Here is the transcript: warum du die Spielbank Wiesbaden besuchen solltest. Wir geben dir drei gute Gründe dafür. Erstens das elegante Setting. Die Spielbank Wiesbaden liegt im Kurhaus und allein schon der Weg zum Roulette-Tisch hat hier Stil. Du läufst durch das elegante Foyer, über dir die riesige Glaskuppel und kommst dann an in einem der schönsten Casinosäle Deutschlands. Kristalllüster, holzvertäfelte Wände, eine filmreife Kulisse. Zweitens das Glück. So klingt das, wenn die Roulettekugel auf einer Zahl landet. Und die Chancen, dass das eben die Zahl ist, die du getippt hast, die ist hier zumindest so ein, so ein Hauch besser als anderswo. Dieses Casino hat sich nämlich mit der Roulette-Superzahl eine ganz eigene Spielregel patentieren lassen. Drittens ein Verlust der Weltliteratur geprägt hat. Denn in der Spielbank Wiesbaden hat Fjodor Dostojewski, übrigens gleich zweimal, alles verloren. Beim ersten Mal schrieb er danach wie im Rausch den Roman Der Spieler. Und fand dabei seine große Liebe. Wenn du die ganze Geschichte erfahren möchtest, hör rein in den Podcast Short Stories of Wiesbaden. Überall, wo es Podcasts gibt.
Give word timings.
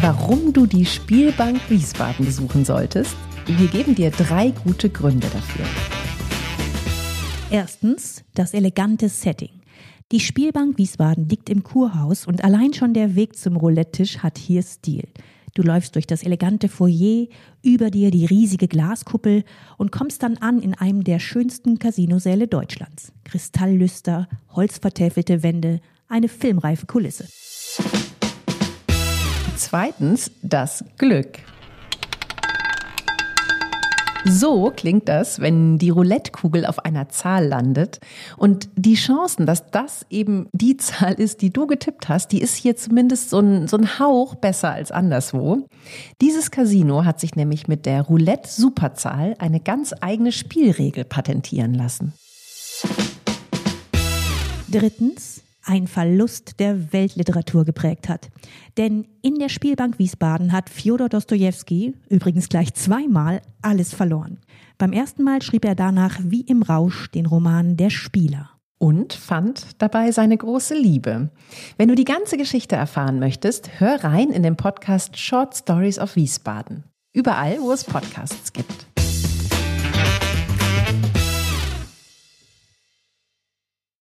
warum 0.00 0.54
du 0.54 0.64
die 0.64 0.86
Spielbank 0.86 1.60
Wiesbaden 1.68 2.24
besuchen 2.24 2.64
solltest. 2.64 3.14
Wir 3.46 3.68
geben 3.68 3.94
dir 3.94 4.10
drei 4.10 4.50
gute 4.50 4.88
Gründe 4.88 5.26
dafür. 5.30 5.66
Erstens 7.50 8.24
das 8.34 8.54
elegante 8.54 9.10
Setting. 9.10 9.60
Die 10.10 10.20
Spielbank 10.20 10.78
Wiesbaden 10.78 11.28
liegt 11.28 11.50
im 11.50 11.62
Kurhaus 11.62 12.26
und 12.26 12.42
allein 12.42 12.72
schon 12.72 12.94
der 12.94 13.14
Weg 13.14 13.36
zum 13.36 13.56
Roulette-Tisch 13.56 14.18
hat 14.18 14.38
hier 14.38 14.62
Stil. 14.62 15.06
Du 15.54 15.62
läufst 15.62 15.94
durch 15.96 16.06
das 16.06 16.22
elegante 16.22 16.68
Foyer, 16.68 17.26
über 17.62 17.90
dir 17.90 18.10
die 18.10 18.24
riesige 18.24 18.68
Glaskuppel 18.68 19.44
und 19.76 19.92
kommst 19.92 20.22
dann 20.22 20.38
an 20.38 20.62
in 20.62 20.74
einem 20.74 21.04
der 21.04 21.18
schönsten 21.18 21.78
Casinosäle 21.78 22.48
Deutschlands. 22.48 23.12
Kristalllüster, 23.24 24.28
holzvertäfelte 24.54 25.42
Wände, 25.42 25.80
eine 26.08 26.28
filmreife 26.28 26.86
Kulisse. 26.86 27.26
Zweitens 29.70 30.32
das 30.42 30.84
Glück. 30.98 31.38
So 34.24 34.72
klingt 34.74 35.08
das, 35.08 35.38
wenn 35.38 35.78
die 35.78 35.90
Roulettekugel 35.90 36.66
auf 36.66 36.80
einer 36.84 37.08
Zahl 37.08 37.46
landet. 37.46 38.00
Und 38.36 38.68
die 38.74 38.96
Chancen, 38.96 39.46
dass 39.46 39.70
das 39.70 40.04
eben 40.10 40.48
die 40.50 40.76
Zahl 40.76 41.14
ist, 41.14 41.40
die 41.40 41.52
du 41.52 41.68
getippt 41.68 42.08
hast, 42.08 42.32
die 42.32 42.40
ist 42.40 42.56
hier 42.56 42.74
zumindest 42.74 43.30
so 43.30 43.38
ein, 43.38 43.68
so 43.68 43.76
ein 43.76 44.00
Hauch 44.00 44.34
besser 44.34 44.72
als 44.72 44.90
anderswo. 44.90 45.68
Dieses 46.20 46.50
Casino 46.50 47.04
hat 47.04 47.20
sich 47.20 47.36
nämlich 47.36 47.68
mit 47.68 47.86
der 47.86 48.02
Roulette-Superzahl 48.02 49.36
eine 49.38 49.60
ganz 49.60 49.94
eigene 50.00 50.32
Spielregel 50.32 51.04
patentieren 51.04 51.74
lassen. 51.74 52.12
Drittens 54.68 55.44
ein 55.70 55.86
Verlust 55.86 56.58
der 56.58 56.92
Weltliteratur 56.92 57.64
geprägt 57.64 58.08
hat. 58.08 58.28
Denn 58.76 59.06
in 59.22 59.38
der 59.38 59.48
Spielbank 59.48 60.00
Wiesbaden 60.00 60.50
hat 60.50 60.68
Fjodor 60.68 61.08
Dostojewski, 61.08 61.94
übrigens 62.08 62.48
gleich 62.48 62.74
zweimal, 62.74 63.40
alles 63.62 63.94
verloren. 63.94 64.38
Beim 64.78 64.92
ersten 64.92 65.22
Mal 65.22 65.42
schrieb 65.42 65.64
er 65.64 65.76
danach 65.76 66.18
wie 66.24 66.40
im 66.40 66.62
Rausch 66.62 67.08
den 67.12 67.26
Roman 67.26 67.76
Der 67.76 67.90
Spieler. 67.90 68.50
Und 68.78 69.12
fand 69.12 69.80
dabei 69.80 70.10
seine 70.10 70.36
große 70.36 70.74
Liebe. 70.74 71.30
Wenn 71.76 71.88
du 71.88 71.94
die 71.94 72.04
ganze 72.04 72.36
Geschichte 72.36 72.74
erfahren 72.74 73.20
möchtest, 73.20 73.78
hör 73.78 74.02
rein 74.02 74.30
in 74.30 74.42
den 74.42 74.56
Podcast 74.56 75.18
Short 75.18 75.54
Stories 75.54 76.00
of 76.00 76.16
Wiesbaden. 76.16 76.82
Überall, 77.12 77.60
wo 77.60 77.70
es 77.70 77.84
Podcasts 77.84 78.52
gibt. 78.52 78.89